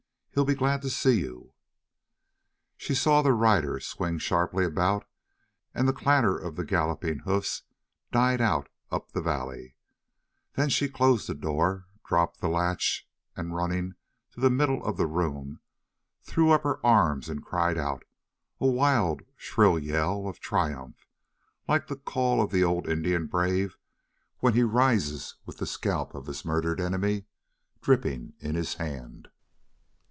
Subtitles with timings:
[0.33, 1.51] He'll be glad to see you!"
[2.77, 5.05] She saw the rider swing sharply about,
[5.75, 7.63] and the clatter of the galloping hoofs
[8.13, 9.75] died out up the valley;
[10.55, 13.95] then she closed the door, dropped the latch, and, running
[14.31, 15.59] to the middle of the room,
[16.23, 18.03] threw up her arms and cried out,
[18.61, 21.05] a wild, shrill yell of triumph
[21.67, 23.77] like the call of the old Indian brave
[24.39, 27.25] when he rises with the scalp of his murdered enemy
[27.81, 29.27] dripping in his hand.